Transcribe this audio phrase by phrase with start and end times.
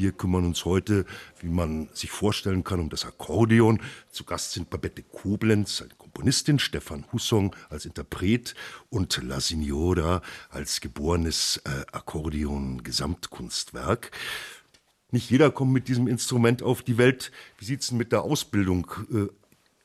[0.00, 1.04] Wir kümmern uns heute,
[1.40, 3.82] wie man sich vorstellen kann, um das Akkordeon.
[4.10, 8.54] Zu Gast sind Babette Koblenz, eine Komponistin, Stefan Hussong als Interpret
[8.88, 14.10] und La Signora als geborenes äh, Akkordeon-Gesamtkunstwerk.
[15.10, 17.30] Nicht jeder kommt mit diesem Instrument auf die Welt.
[17.58, 19.26] Wie sieht es denn mit der Ausbildung äh,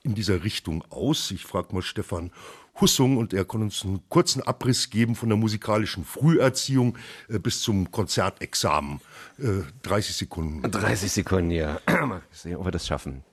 [0.03, 1.29] in dieser Richtung aus?
[1.31, 2.31] Ich frage mal Stefan
[2.79, 6.97] Hussung und er kann uns einen kurzen Abriss geben von der musikalischen Früherziehung
[7.29, 8.99] äh, bis zum Konzertexamen.
[9.37, 10.69] Äh, 30 Sekunden.
[10.69, 11.79] 30 Sekunden, ja.
[12.05, 13.23] Mal sehen, ob wir das schaffen.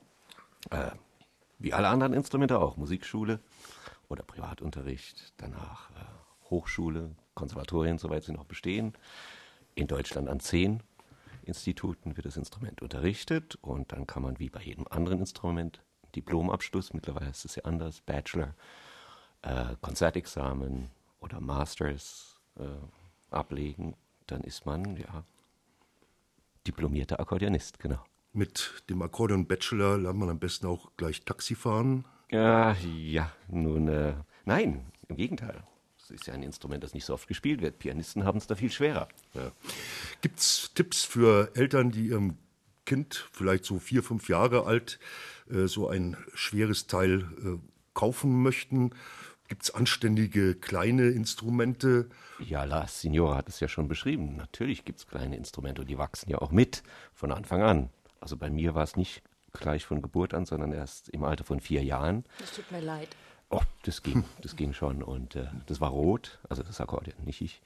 [0.70, 0.90] Äh,
[1.58, 2.76] wie alle anderen Instrumente auch.
[2.76, 3.40] Musikschule
[4.08, 8.92] oder Privatunterricht, danach äh, Hochschule, Konservatorien, soweit sie noch bestehen.
[9.74, 10.82] In Deutschland an zehn
[11.44, 15.82] Instituten wird das Instrument unterrichtet und dann kann man wie bei jedem anderen Instrument
[16.14, 18.54] Diplomabschluss, mittlerweile ist es ja anders, Bachelor,
[19.42, 20.88] äh, Konzertexamen
[21.20, 22.64] oder Masters äh,
[23.30, 23.94] ablegen,
[24.26, 25.24] dann ist man ja
[26.66, 28.02] diplomierter Akkordeonist, genau.
[28.32, 32.04] Mit dem Akkordeon Bachelor lernt man am besten auch gleich Taxi fahren.
[32.30, 35.62] Ja, ja, nun, äh, nein, im Gegenteil.
[36.02, 37.78] Es ist ja ein Instrument, das nicht so oft gespielt wird.
[37.78, 39.08] Pianisten haben es da viel schwerer.
[39.34, 39.52] Ja.
[40.20, 42.38] Gibt es Tipps für Eltern, die ihrem
[42.86, 44.98] Kind, vielleicht so vier, fünf Jahre alt,
[45.50, 47.58] äh, so ein schweres Teil äh,
[47.94, 48.90] kaufen möchten?
[49.48, 52.08] Gibt es anständige kleine Instrumente?
[52.38, 54.36] Ja, La Signora hat es ja schon beschrieben.
[54.36, 57.90] Natürlich gibt es kleine Instrumente und die wachsen ja auch mit von Anfang an.
[58.20, 61.60] Also bei mir war es nicht gleich von Geburt an, sondern erst im Alter von
[61.60, 62.24] vier Jahren.
[62.38, 63.08] Das tut mir leid.
[63.50, 65.02] Oh, das ging, das ging schon.
[65.02, 67.60] Und äh, das war rot, also das Akkordeon, nicht ich.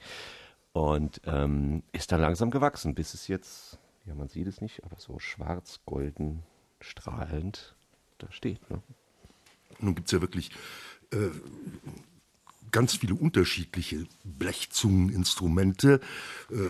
[0.73, 4.97] Und ähm, ist dann langsam gewachsen, bis es jetzt, ja, man sieht es nicht, aber
[4.99, 6.43] so schwarz-golden
[6.81, 7.75] strahlend
[8.19, 8.69] da steht.
[8.71, 8.83] Ne?
[9.79, 10.51] Nun gibt es ja wirklich
[11.13, 11.31] äh,
[12.71, 16.01] ganz viele unterschiedliche Blechzungeninstrumente.
[16.51, 16.69] Äh,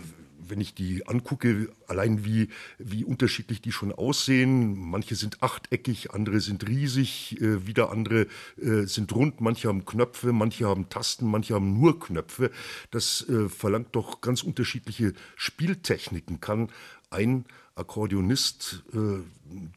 [0.48, 2.48] wenn ich die angucke, allein wie,
[2.78, 4.78] wie unterschiedlich die schon aussehen.
[4.78, 8.26] Manche sind achteckig, andere sind riesig, äh, wieder andere
[8.60, 12.50] äh, sind rund, manche haben Knöpfe, manche haben Tasten, manche haben nur Knöpfe.
[12.90, 16.40] Das äh, verlangt doch ganz unterschiedliche Spieltechniken.
[16.40, 16.68] Kann
[17.10, 17.44] ein
[17.74, 19.22] Akkordeonist äh,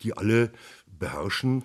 [0.02, 0.52] die alle
[1.00, 1.64] beherrschen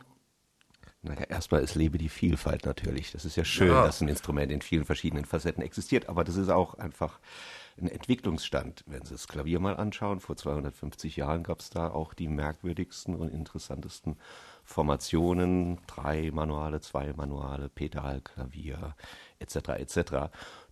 [1.05, 3.13] naja, erstmal, es lebe die Vielfalt natürlich.
[3.13, 3.85] Das ist ja schön, ja.
[3.85, 7.21] dass ein Instrument in vielen verschiedenen Facetten existiert, aber das ist auch einfach
[7.79, 8.85] ein Entwicklungsstand.
[8.87, 13.15] Wenn Sie das Klavier mal anschauen, vor 250 Jahren gab es da auch die merkwürdigsten
[13.15, 14.17] und interessantesten
[14.65, 18.95] Formationen, drei Manuale, zwei Manuale, Pedal, Klavier,
[19.41, 19.57] etc.
[19.71, 19.99] etc.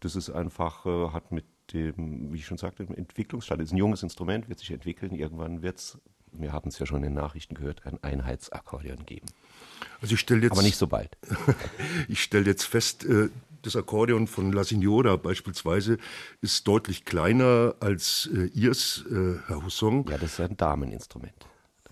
[0.00, 4.02] Das ist einfach, äh, hat mit dem, wie ich schon sagte, Entwicklungsstand, ist ein junges
[4.02, 5.98] Instrument, wird sich entwickeln, irgendwann wird es,
[6.32, 9.26] wir haben es ja schon in den Nachrichten gehört, ein Einheitsakkordeon geben.
[10.00, 11.16] Also ich stelle jetzt, aber nicht so bald.
[12.08, 13.28] ich stelle jetzt fest, äh,
[13.62, 15.98] das Akkordeon von La Signora beispielsweise
[16.40, 20.06] ist deutlich kleiner als äh, ihrs, äh, Herr Hussong.
[20.08, 21.34] Ja, das ist ein Dameninstrument.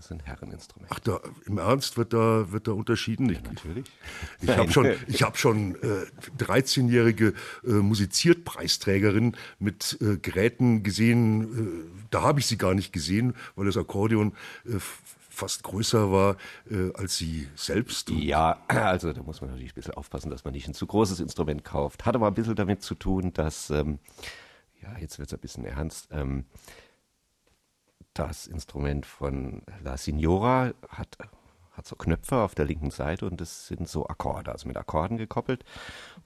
[0.00, 0.90] Das ist ein Herreninstrument.
[0.94, 3.28] Ach, da, im Ernst wird da, wird da unterschieden?
[3.28, 3.84] Ja, natürlich.
[4.40, 6.06] Ich, ich habe schon, ich hab schon äh,
[6.42, 7.34] 13-jährige
[7.66, 11.42] äh, Musiziertpreisträgerin mit äh, Geräten gesehen.
[11.42, 14.32] Äh, da habe ich sie gar nicht gesehen, weil das Akkordeon
[14.64, 14.78] äh,
[15.28, 16.38] fast größer war
[16.70, 18.08] äh, als sie selbst.
[18.08, 21.20] Ja, also da muss man natürlich ein bisschen aufpassen, dass man nicht ein zu großes
[21.20, 22.06] Instrument kauft.
[22.06, 23.98] Hat aber ein bisschen damit zu tun, dass, ähm,
[24.80, 26.46] ja, jetzt wird es ein bisschen ernst, ähm,
[28.20, 31.16] das Instrument von La Signora hat,
[31.72, 35.16] hat so Knöpfe auf der linken Seite und das sind so Akkorde, also mit Akkorden
[35.16, 35.64] gekoppelt.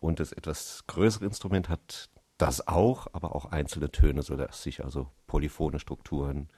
[0.00, 5.08] Und das etwas größere Instrument hat das auch, aber auch einzelne Töne, sodass sich also
[5.28, 6.48] polyphone Strukturen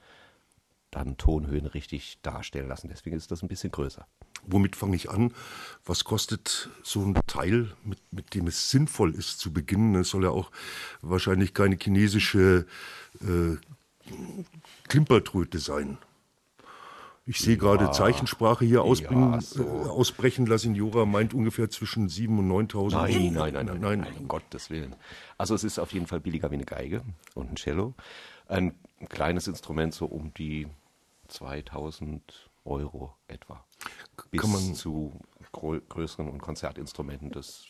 [0.89, 2.87] dann Tonhöhen richtig darstellen lassen.
[2.87, 4.07] Deswegen ist das ein bisschen größer.
[4.47, 5.33] Womit fange ich an?
[5.85, 9.93] Was kostet so ein Teil, mit, mit dem es sinnvoll ist zu beginnen?
[9.95, 10.49] Es soll ja auch
[11.01, 12.65] wahrscheinlich keine chinesische
[13.21, 13.57] äh,
[14.87, 15.97] Klimpertröte sein.
[17.29, 19.33] Ich sehe ja, gerade Zeichensprache hier ausbrechen.
[19.33, 19.61] Ja, so.
[19.61, 20.45] äh, ausbrechen.
[20.45, 22.91] La Signora meint ungefähr zwischen 7.000 und 9.000.
[22.91, 24.95] Nein, nein, nein, nein, nein, nein, um Gottes Willen.
[25.37, 27.03] Also es ist auf jeden Fall billiger wie eine Geige
[27.35, 27.95] und ein Cello.
[28.47, 28.75] Ein
[29.09, 30.67] kleines Instrument so um die
[31.27, 33.63] 2000 Euro etwa.
[34.31, 35.19] Bis kann man zu
[35.51, 37.65] größeren und Konzertinstrumenten, das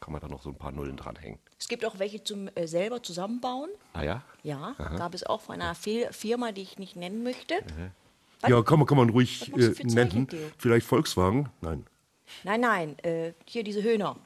[0.00, 1.38] kann man da noch so ein paar Nullen dranhängen.
[1.62, 3.70] Es gibt auch welche zum äh, selber zusammenbauen.
[3.92, 4.22] Ah ja?
[4.42, 4.96] Ja, Aha.
[4.96, 7.54] gab es auch von einer Firma, die ich nicht nennen möchte.
[7.54, 8.48] Aha.
[8.48, 10.26] Ja, kann man, kann man ruhig äh, nennen.
[10.58, 11.50] Vielleicht Volkswagen?
[11.60, 11.86] Nein.
[12.42, 14.16] Nein, nein, äh, hier diese Höhner.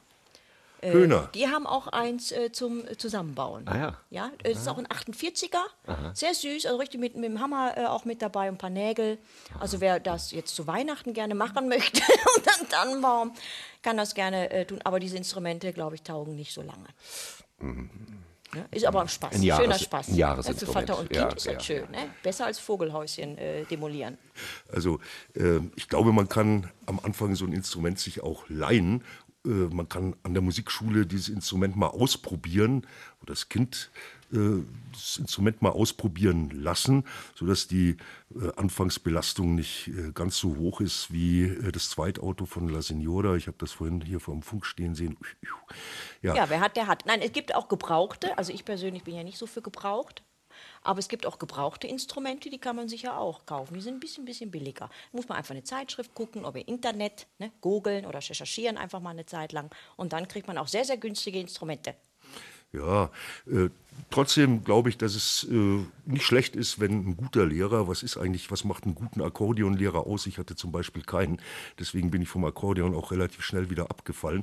[0.87, 1.29] Äh, Höhner.
[1.35, 3.67] Die haben auch eins äh, zum Zusammenbauen.
[3.69, 3.97] Ah ja.
[4.11, 5.57] Ja, das ist auch ein 48er.
[5.87, 6.13] Aha.
[6.15, 9.19] Sehr süß, also richtig mit, mit dem Hammer äh, auch mit dabei, ein paar Nägel.
[9.51, 9.61] Aha.
[9.61, 12.01] Also wer das jetzt zu Weihnachten gerne machen möchte
[12.37, 13.33] und dann Tannenbaum,
[13.83, 14.81] kann das gerne äh, tun.
[14.85, 16.87] Aber diese Instrumente, glaube ich, taugen nicht so lange.
[17.59, 17.91] Mhm.
[18.55, 20.09] Ja, ist aber ein Spaß, Ein Jahres- schöner Spaß.
[20.09, 20.89] ein Jahresinstrument.
[20.89, 21.91] Ja, für Vater und Kind Ja, ist das ja, schön.
[21.91, 22.09] Ne?
[22.23, 24.19] Besser als Vogelhäuschen äh, demolieren.
[24.73, 25.01] Also
[25.35, 29.03] äh, ich glaube, man kann am Anfang so ein Instrument sich auch leihen.
[29.47, 32.87] Äh, man kann an der Musikschule dieses Instrument mal ausprobieren,
[33.21, 33.91] wo das Kind
[34.33, 34.63] äh,
[34.93, 37.05] das Instrument mal ausprobieren lassen,
[37.35, 37.97] sodass die
[38.35, 43.37] äh, Anfangsbelastung nicht ganz so hoch ist wie das Zweitauto von La Signora.
[43.37, 45.17] Ich habe das vorhin hier vor dem Funk stehen sehen.
[46.23, 47.05] Ja, Ja, wer hat, der hat.
[47.07, 48.37] Nein, es gibt auch gebrauchte.
[48.37, 50.23] Also ich persönlich bin ja nicht so für gebraucht.
[50.87, 53.75] Aber es gibt auch gebrauchte Instrumente, die kann man sicher auch kaufen.
[53.75, 54.89] Die sind ein bisschen, bisschen billiger.
[55.11, 59.27] Muss man einfach eine Zeitschrift gucken, oder Internet, ne, googeln oder recherchieren einfach mal eine
[59.27, 59.75] Zeit lang.
[59.97, 61.97] Und dann kriegt man auch sehr, sehr günstige Instrumente.
[62.73, 63.11] Ja,
[63.47, 63.71] äh,
[64.11, 68.19] trotzdem glaube ich, dass es äh, nicht schlecht ist, wenn ein guter Lehrer, was ist
[68.19, 70.27] eigentlich, was macht einen guten Akkordeonlehrer aus?
[70.27, 71.39] Ich hatte zum Beispiel keinen,
[71.79, 74.43] deswegen bin ich vom Akkordeon auch relativ schnell wieder abgefallen.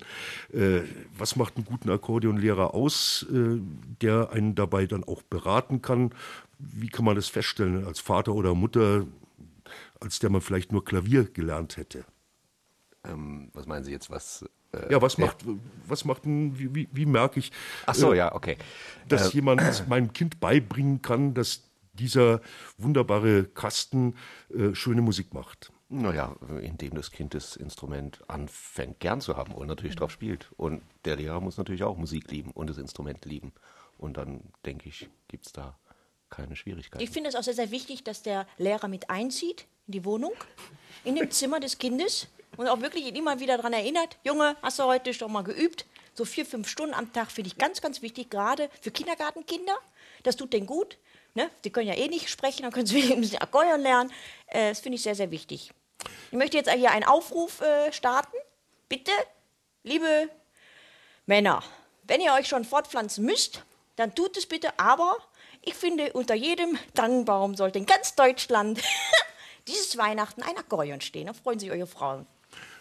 [0.51, 0.81] Äh,
[1.17, 3.59] was macht einen guten Akkordeonlehrer aus, äh,
[4.01, 6.11] der einen dabei dann auch beraten kann?
[6.57, 9.05] Wie kann man das feststellen als Vater oder Mutter,
[9.99, 12.05] als der man vielleicht nur Klavier gelernt hätte?
[13.03, 14.45] Ähm, was meinen Sie jetzt, was...
[14.73, 15.37] äh, Ja, was macht,
[15.87, 17.51] was macht ein, wie, wie, wie merke ich,
[17.85, 18.57] Ach so, äh, ja, okay.
[19.07, 21.61] dass jemand meinem Kind beibringen kann, dass
[21.93, 22.41] dieser
[22.77, 24.15] wunderbare Kasten
[24.53, 25.71] äh, schöne Musik macht.
[25.89, 30.51] Naja, indem das Kind das Instrument anfängt gern zu haben und natürlich drauf spielt.
[30.57, 33.53] Und der Lehrer muss natürlich auch Musik lieben und das Instrument lieben.
[33.99, 35.77] Und dann, denke ich, gibt es da
[36.31, 37.03] keine Schwierigkeiten.
[37.03, 40.33] Ich finde es auch sehr, sehr wichtig, dass der Lehrer mit einzieht in die Wohnung,
[41.03, 42.27] in dem Zimmer des Kindes
[42.57, 45.85] und auch wirklich immer wieder daran erinnert, Junge, hast du heute doch mal geübt?
[46.13, 49.75] So vier, fünf Stunden am Tag finde ich ganz, ganz wichtig, gerade für Kindergartenkinder.
[50.23, 50.97] Das tut denen gut.
[51.33, 51.49] Ne?
[51.63, 53.39] Die können ja eh nicht sprechen, dann können sie ein bisschen
[53.81, 54.11] lernen.
[54.47, 55.71] Äh, das finde ich sehr, sehr wichtig.
[56.31, 58.35] Ich möchte jetzt hier einen Aufruf äh, starten.
[58.89, 59.11] Bitte,
[59.83, 60.29] liebe
[61.25, 61.63] Männer,
[62.03, 63.63] wenn ihr euch schon fortpflanzen müsst,
[63.95, 65.17] dann tut es bitte, aber
[65.61, 68.81] ich finde, unter jedem Tannenbaum sollte in ganz Deutschland
[69.67, 71.27] dieses Weihnachten ein Akkordeon stehen.
[71.27, 72.27] Da freuen sich eure Frauen.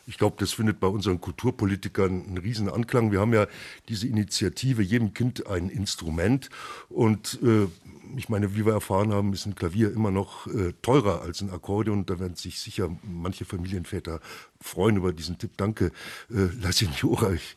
[0.06, 3.12] Ich glaube, das findet bei unseren Kulturpolitikern einen riesen Anklang.
[3.12, 3.46] Wir haben ja
[3.88, 6.50] diese Initiative, jedem Kind ein Instrument.
[6.88, 7.69] Und äh,
[8.16, 11.50] ich meine, wie wir erfahren haben, ist ein Klavier immer noch äh, teurer als ein
[11.50, 12.04] Akkordeon.
[12.06, 14.20] Da werden sich sicher manche Familienväter
[14.60, 15.52] freuen über diesen Tipp.
[15.56, 15.93] Danke,
[16.31, 16.70] äh, La.
[16.70, 17.56] Ich,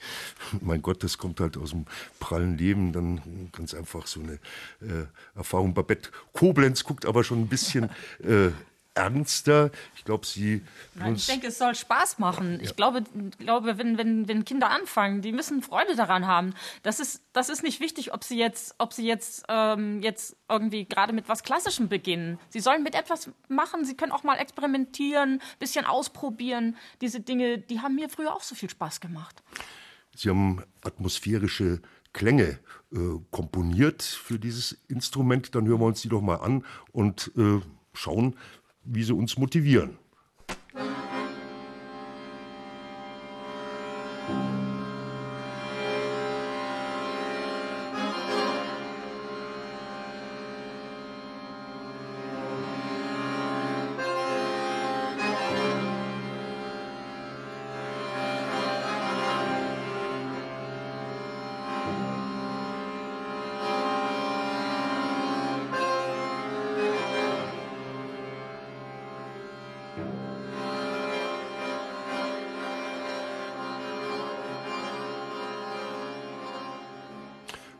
[0.62, 1.86] mein Gott, das kommt halt aus dem
[2.19, 2.94] prallen Leben.
[2.94, 4.33] Dann ganz einfach so eine
[4.81, 5.74] äh, Erfahrung.
[5.74, 7.89] Babette Koblenz guckt aber schon ein bisschen
[8.24, 8.51] äh,
[8.95, 9.71] ernster.
[9.95, 10.63] Ich glaube, sie
[10.95, 12.59] Nein, ich denke, es soll Spaß machen.
[12.62, 13.03] Ich glaube,
[13.38, 16.53] glaube wenn, wenn, wenn Kinder anfangen, die müssen Freude daran haben.
[16.81, 20.86] Das ist, das ist nicht wichtig, ob sie jetzt, ob sie jetzt, ähm, jetzt irgendwie
[20.86, 22.39] gerade mit was Klassischem beginnen.
[22.50, 26.77] Sie sollen mit etwas machen, sie können auch mal experimentieren, bisschen ausprobieren.
[27.01, 29.44] Diese Dinge, die haben mir früher auch so viel Spaß gemacht.
[30.15, 31.81] Sie haben atmosphärische
[32.13, 32.59] Klänge
[32.94, 32.97] äh,
[33.31, 35.53] komponiert für dieses Instrument.
[35.53, 36.63] Dann hören wir uns die doch mal an
[36.94, 37.59] und äh,
[37.94, 38.38] schauen,
[38.86, 39.98] wie sie uns motivieren.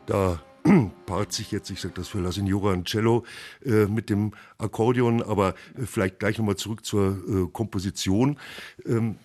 [0.06, 0.40] Da
[1.06, 3.24] paart sich jetzt, ich sage das für La Signora ein Cello
[3.64, 8.38] äh, mit dem Akkordeon, aber äh, vielleicht gleich nochmal zurück zur äh, Komposition.
[8.84, 9.18] Ähm,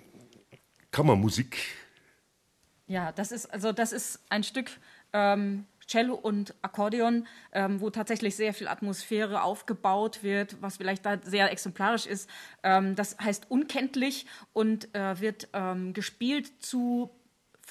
[0.92, 1.58] Kammermusik,
[2.88, 4.72] Ja, das ist also das ist ein Stück
[5.14, 11.18] ähm, Cello und Akkordeon, ähm, wo tatsächlich sehr viel Atmosphäre aufgebaut wird, was vielleicht da
[11.24, 12.30] sehr exemplarisch ist.
[12.64, 17.10] Ähm, das heißt unkenntlich und äh, wird ähm, gespielt zu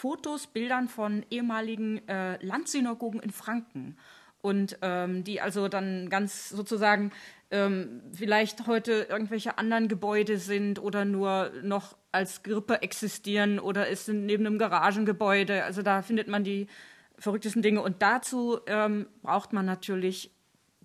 [0.00, 3.98] Fotos, Bildern von ehemaligen äh, Landsynagogen in Franken.
[4.40, 7.12] Und ähm, die also dann ganz sozusagen
[7.50, 14.06] ähm, vielleicht heute irgendwelche anderen Gebäude sind oder nur noch als Grippe existieren oder es
[14.06, 15.64] sind neben einem Garagengebäude.
[15.64, 16.66] Also da findet man die
[17.18, 17.82] verrücktesten Dinge.
[17.82, 20.30] Und dazu ähm, braucht man natürlich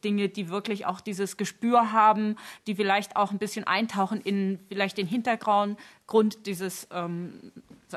[0.04, 2.36] Dinge, die wirklich auch dieses Gespür haben,
[2.68, 7.54] die vielleicht auch ein bisschen eintauchen in vielleicht den Hintergrund Grund dieses, ähm,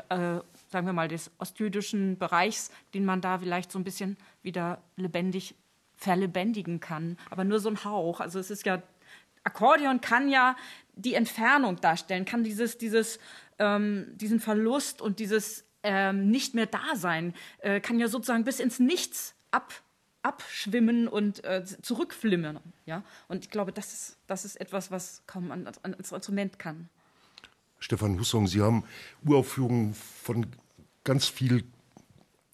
[0.07, 4.81] äh, sagen wir mal, des ostjüdischen Bereichs, den man da vielleicht so ein bisschen wieder
[4.95, 5.55] lebendig
[5.95, 7.17] verlebendigen kann.
[7.29, 8.19] Aber nur so ein Hauch.
[8.19, 8.81] Also es ist ja,
[9.43, 10.55] Akkordeon kann ja
[10.95, 13.19] die Entfernung darstellen, kann dieses, dieses,
[13.57, 18.79] ähm, diesen Verlust und dieses ähm, nicht mehr Dasein, äh, kann ja sozusagen bis ins
[18.79, 19.73] Nichts ab
[20.21, 22.59] abschwimmen und äh, zurückflimmern.
[22.85, 23.03] Ja?
[23.27, 26.89] Und ich glaube, das ist, das ist etwas, was kaum als Instrument kann.
[27.79, 28.83] Stefan Hussong, Sie haben
[29.25, 30.45] Uraufführungen von
[31.03, 31.63] ganz viel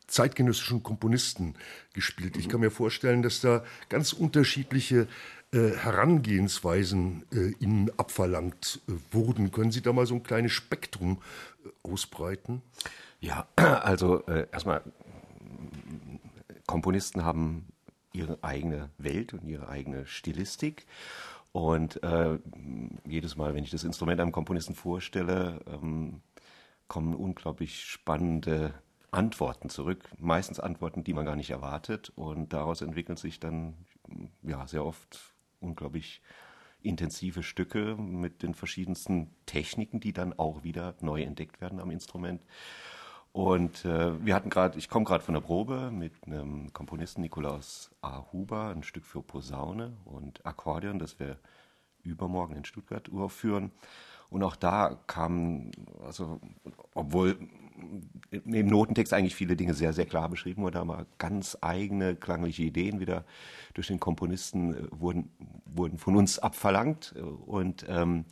[0.08, 1.56] zeitgenössischen Komponisten
[1.94, 2.38] gespielt.
[2.38, 5.08] Ich kann mir vorstellen, dass da ganz unterschiedliche
[5.52, 9.52] äh, Herangehensweisen äh, Ihnen abverlangt äh, wurden.
[9.52, 11.22] Können Sie da mal so ein kleines Spektrum
[11.64, 12.62] äh, ausbreiten?
[13.20, 14.84] Ja, also äh, erstmal,
[16.68, 17.66] Komponisten haben
[18.14, 20.86] ihre eigene Welt und ihre eigene Stilistik.
[21.56, 22.38] Und äh,
[23.08, 26.22] jedes Mal, wenn ich das Instrument einem Komponisten vorstelle, ähm,
[26.90, 28.74] kommen unglaublich spannende
[29.10, 30.04] Antworten zurück.
[30.20, 32.12] Meistens Antworten, die man gar nicht erwartet.
[32.18, 33.74] Und daraus entwickeln sich dann
[34.42, 36.22] ja sehr oft unglaublich
[36.82, 42.44] intensive Stücke mit den verschiedensten Techniken, die dann auch wieder neu entdeckt werden am Instrument.
[43.36, 47.92] Und äh, wir hatten gerade, ich komme gerade von der Probe mit einem Komponisten Nikolaus
[48.02, 48.24] A.
[48.32, 51.38] Huber, ein Stück für Posaune und Akkordeon, das wir
[52.02, 53.72] übermorgen in Stuttgart uraufführen.
[54.30, 55.72] Und auch da kamen,
[56.06, 56.40] also
[56.94, 57.38] obwohl
[58.32, 63.02] im Notentext eigentlich viele Dinge sehr, sehr klar beschrieben wurden, aber ganz eigene klangliche Ideen
[63.02, 63.26] wieder
[63.74, 65.30] durch den Komponisten äh, wurden,
[65.66, 67.14] wurden von uns abverlangt.
[67.46, 68.24] Und ähm,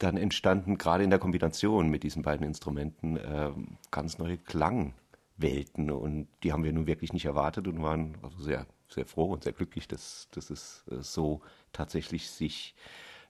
[0.00, 3.50] dann entstanden gerade in der Kombination mit diesen beiden Instrumenten äh,
[3.90, 8.66] ganz neue Klangwelten und die haben wir nun wirklich nicht erwartet und waren also sehr,
[8.88, 11.42] sehr froh und sehr glücklich, dass, dass es äh, so
[11.72, 12.74] tatsächlich sich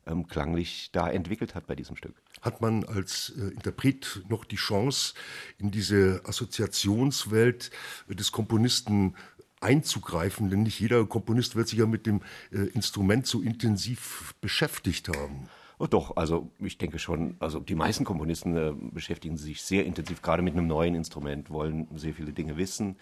[0.06, 2.14] ähm, klanglich da entwickelt hat bei diesem Stück.
[2.40, 5.14] Hat man als äh, Interpret noch die Chance,
[5.58, 7.72] in diese Assoziationswelt
[8.08, 9.16] des Komponisten
[9.60, 10.50] einzugreifen?
[10.50, 12.22] Denn nicht jeder Komponist wird sich ja mit dem
[12.52, 15.48] äh, Instrument so intensiv beschäftigt haben.
[15.80, 20.20] Oh, doch, also ich denke schon, also die meisten Komponisten äh, beschäftigen sich sehr intensiv
[20.20, 22.96] gerade mit einem neuen Instrument, wollen sehr viele Dinge wissen.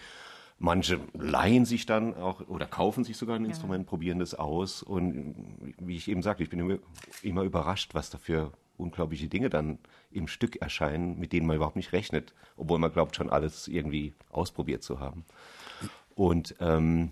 [0.60, 3.48] Manche leihen sich dann auch oder kaufen sich sogar ein ja.
[3.48, 4.84] Instrument, probieren das aus.
[4.84, 5.34] Und
[5.78, 6.78] wie ich eben sagte, ich bin immer,
[7.24, 9.80] immer überrascht, was da für unglaubliche Dinge dann
[10.12, 14.14] im Stück erscheinen, mit denen man überhaupt nicht rechnet, obwohl man glaubt, schon alles irgendwie
[14.30, 15.24] ausprobiert zu haben.
[16.14, 17.10] Und ähm,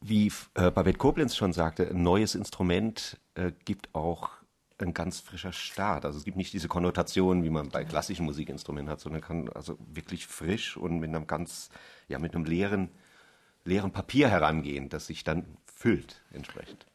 [0.00, 4.30] wie äh, Babette Koblenz schon sagte, ein neues Instrument äh, gibt auch
[4.78, 6.04] ein ganz frischer Start.
[6.04, 9.76] Also es gibt nicht diese Konnotation, wie man bei klassischen Musikinstrumenten hat, sondern kann also
[9.92, 11.68] wirklich frisch und mit einem ganz,
[12.06, 12.90] ja, mit einem leeren,
[13.64, 16.86] leeren Papier herangehen, das sich dann füllt entsprechend.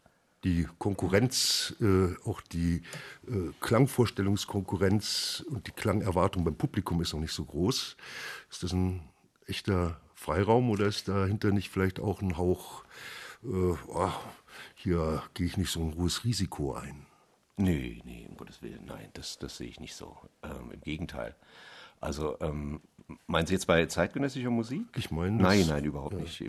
[0.45, 2.83] Die Konkurrenz, äh, auch die
[3.27, 7.95] äh, Klangvorstellungskonkurrenz und die Klangerwartung beim Publikum ist noch nicht so groß.
[8.49, 9.01] Ist das ein
[9.45, 12.85] echter Freiraum oder ist dahinter nicht vielleicht auch ein Hauch,
[13.43, 14.13] äh, oh,
[14.73, 17.05] hier gehe ich nicht so ein hohes Risiko ein?
[17.57, 20.17] Nee, nee, um Gottes Willen, nein, das, das sehe ich nicht so.
[20.41, 21.35] Ähm, Im Gegenteil.
[21.99, 22.79] Also, ähm,
[23.27, 24.85] meinen Sie jetzt bei zeitgenössischer Musik?
[24.95, 25.35] Ich meine.
[25.35, 26.19] Nein, nein, überhaupt ja.
[26.21, 26.41] nicht.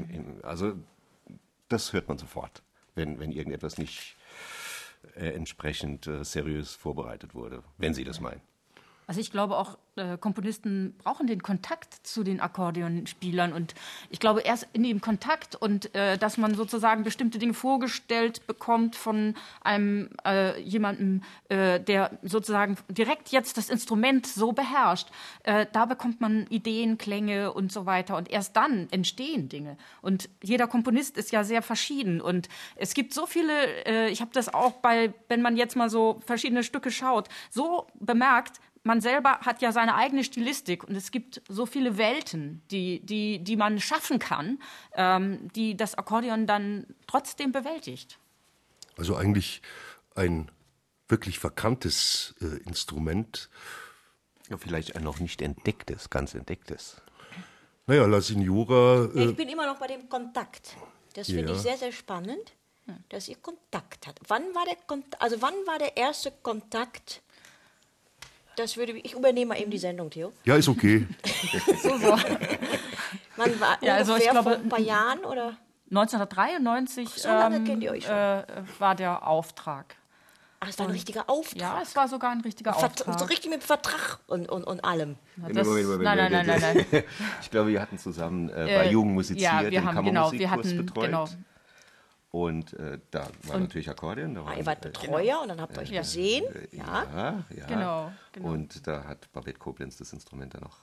[0.44, 0.74] Also,
[1.68, 2.62] das hört man sofort,
[2.94, 4.16] wenn, wenn irgendetwas nicht
[5.16, 8.40] äh, entsprechend äh, seriös vorbereitet wurde, wenn Sie das meinen.
[9.06, 13.74] Also ich glaube auch, äh, Komponisten brauchen den Kontakt zu den Akkordeonspielern und
[14.10, 18.96] ich glaube erst in dem Kontakt und äh, dass man sozusagen bestimmte Dinge vorgestellt bekommt
[18.96, 25.08] von einem äh, jemandem, äh, der sozusagen direkt jetzt das Instrument so beherrscht,
[25.44, 29.76] äh, da bekommt man Ideen, Klänge und so weiter und erst dann entstehen Dinge.
[30.02, 34.30] Und jeder Komponist ist ja sehr verschieden und es gibt so viele, äh, ich habe
[34.32, 39.40] das auch bei, wenn man jetzt mal so verschiedene Stücke schaut, so bemerkt, man selber
[39.40, 43.80] hat ja seine eigene Stilistik und es gibt so viele Welten, die, die, die man
[43.80, 44.58] schaffen kann,
[44.92, 48.18] ähm, die das Akkordeon dann trotzdem bewältigt.
[48.96, 49.62] Also eigentlich
[50.14, 50.50] ein
[51.08, 53.48] wirklich verkanntes äh, Instrument.
[54.50, 57.00] Ja, vielleicht ein noch nicht entdecktes, ganz entdecktes.
[57.86, 59.08] Naja, La Signora.
[59.14, 60.76] Äh ich bin immer noch bei dem Kontakt.
[61.14, 61.56] Das finde ja.
[61.56, 62.52] ich sehr, sehr spannend,
[63.08, 64.20] dass ihr Kontakt habt.
[64.28, 67.22] Wann war der Kontakt, also wann war der erste Kontakt
[68.56, 70.32] das würde ich übernehme mal eben die Sendung, Theo.
[70.44, 71.06] Ja, ist okay.
[71.82, 72.16] so, so.
[73.36, 75.56] Man war ja, also ich glaube, vor ein paar Jahren oder?
[75.90, 78.14] 1993 so lange ähm, kennt ihr euch schon.
[78.14, 78.44] Äh,
[78.78, 79.96] war der Auftrag.
[80.60, 81.60] Ach, es war ein richtiger Auftrag.
[81.60, 83.18] Ja, es war sogar ein richtiger Vert Auftrag.
[83.18, 85.16] So richtig mit Vertrag und, und, und allem.
[85.36, 87.04] Das, Moment, Moment, nein, nein, nein, nein, nein.
[87.42, 90.50] Ich glaube, wir hatten zusammen äh, bei äh, Jugend musiziert, ja, wir haben, genau, wir
[90.50, 91.06] hatten, betreut.
[91.06, 91.28] Genau.
[92.34, 94.34] Und äh, da war und natürlich Akkordeon.
[94.34, 95.42] Da ah, ihr wart Betreuer genau.
[95.42, 96.44] und dann habt ihr euch gesehen.
[96.52, 97.66] Äh, ja, ja, ja.
[97.66, 100.78] Genau, genau, Und da hat Babette Koblenz das Instrument dann noch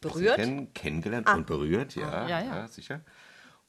[0.00, 1.34] berührt, kenn kennengelernt ah.
[1.34, 3.00] und berührt, ja, ah, ja, ja, ja, sicher.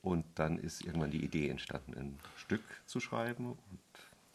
[0.04, 3.54] Und dann ist irgendwann die Idee entstanden, ein Stück zu schreiben.
[3.54, 3.80] Und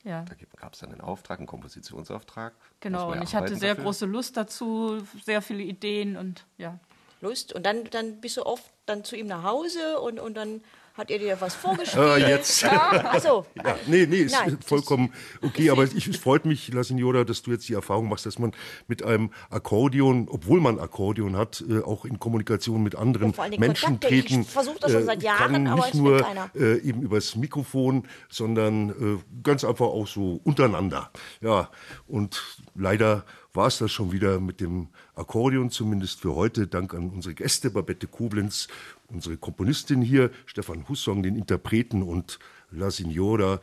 [0.02, 0.24] ja.
[0.24, 2.54] Da gab es dann einen Auftrag, einen Kompositionsauftrag.
[2.80, 3.84] Genau, und ich hatte sehr dafür.
[3.84, 6.80] große Lust dazu, sehr viele Ideen und ja.
[7.20, 7.52] Lust.
[7.52, 10.60] Und dann, dann bist du oft dann zu ihm nach Hause und, und dann
[10.94, 12.02] hat er dir was vorgespielt.
[12.02, 12.64] Ah, jetzt.
[12.64, 13.46] Achso.
[13.62, 15.70] Ja, nee, nee, ist Nein, vollkommen okay.
[15.70, 18.52] Aber ich, es freut mich, La Signora, dass du jetzt die Erfahrung machst, dass man
[18.86, 24.14] mit einem Akkordeon, obwohl man Akkordeon hat, äh, auch in Kommunikation mit anderen Menschen Kontakte.
[24.14, 24.44] Ich treten.
[24.44, 29.42] versuch das schon seit Jahren, kann aber nicht nur äh, eben übers Mikrofon, sondern äh,
[29.42, 31.10] ganz einfach auch so untereinander.
[31.40, 31.70] Ja,
[32.06, 32.40] und
[32.74, 36.66] leider war es das schon wieder mit dem Akkordeon, zumindest für heute.
[36.66, 38.68] Dank an unsere Gäste, Babette Koblenz,
[39.08, 42.38] unsere Komponistin hier, Stefan Hussong, den Interpreten und
[42.70, 43.60] La Signora,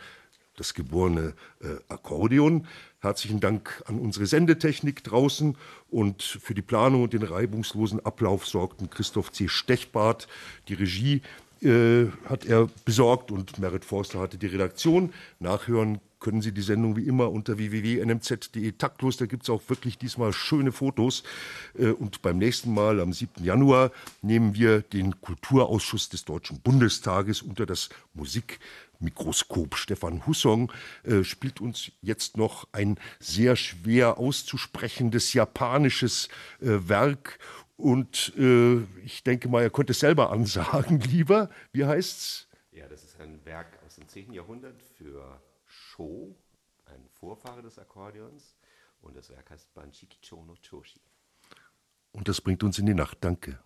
[0.57, 2.67] das geborene äh, Akkordeon.
[2.99, 5.55] Herzlichen Dank an unsere Sendetechnik draußen
[5.89, 9.47] und für die Planung und den reibungslosen Ablauf sorgten Christoph C.
[9.47, 10.27] Stechbart,
[10.67, 11.21] die Regie
[11.61, 15.13] äh, hat er besorgt und Merit Forster hatte die Redaktion.
[15.39, 19.17] Nachhören können Sie die Sendung wie immer unter www.nmz.de taktlos.
[19.17, 21.23] Da gibt es auch wirklich diesmal schöne Fotos.
[21.77, 23.43] Äh, Und beim nächsten Mal, am 7.
[23.43, 29.75] Januar, nehmen wir den Kulturausschuss des Deutschen Bundestages unter das Musikmikroskop.
[29.75, 30.71] Stefan Hussong
[31.03, 36.29] äh, spielt uns jetzt noch ein sehr schwer auszusprechendes japanisches
[36.61, 37.39] äh, Werk.
[37.79, 38.33] Und
[39.05, 41.51] ich denke mal, er könnte es selber ansagen, lieber.
[41.71, 42.47] Wie heißt's?
[42.71, 44.33] Ja, das ist ein Werk aus dem 10.
[44.33, 45.39] Jahrhundert für
[45.97, 46.35] Sho,
[46.85, 48.55] ein Vorfahre des Akkordeons.
[49.01, 51.01] Und das Werk heißt Banshiki Chono Choshi.
[52.11, 53.17] Und das bringt uns in die Nacht.
[53.21, 53.59] Danke.